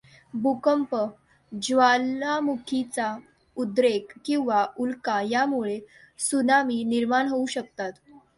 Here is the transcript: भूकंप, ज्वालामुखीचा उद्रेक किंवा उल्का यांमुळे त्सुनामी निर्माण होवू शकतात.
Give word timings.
भूकंप, 0.33 0.95
ज्वालामुखीचा 1.51 3.09
उद्रेक 3.57 4.13
किंवा 4.25 4.65
उल्का 4.77 5.21
यांमुळे 5.29 5.79
त्सुनामी 5.79 6.83
निर्माण 6.85 7.27
होवू 7.27 7.45
शकतात. 7.49 7.91